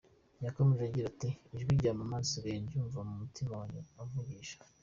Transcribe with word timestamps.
Yakomeje 0.45 0.81
agira 0.85 1.05
ati: 1.13 1.29
“Ijwi 1.53 1.71
rya 1.79 1.91
mama 1.99 2.15
nsigaye 2.23 2.57
ndyumva 2.63 2.99
mu 3.07 3.13
mutima 3.21 3.53
wanjye 3.59 3.79
amvugisha. 4.01 4.55